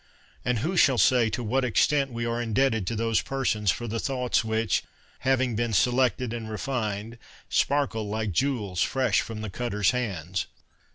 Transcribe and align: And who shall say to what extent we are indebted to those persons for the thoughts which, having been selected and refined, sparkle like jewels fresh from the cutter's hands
And 0.43 0.57
who 0.65 0.77
shall 0.77 0.97
say 0.97 1.29
to 1.29 1.43
what 1.43 1.63
extent 1.63 2.11
we 2.11 2.25
are 2.25 2.41
indebted 2.41 2.87
to 2.87 2.95
those 2.95 3.21
persons 3.21 3.69
for 3.69 3.87
the 3.87 3.99
thoughts 3.99 4.43
which, 4.43 4.81
having 5.19 5.55
been 5.55 5.73
selected 5.73 6.33
and 6.33 6.49
refined, 6.49 7.19
sparkle 7.49 8.09
like 8.09 8.31
jewels 8.31 8.81
fresh 8.81 9.21
from 9.21 9.41
the 9.41 9.51
cutter's 9.51 9.91
hands 9.91 10.47